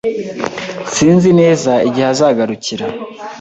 [0.93, 2.85] Sinzi neza igihe azagarukira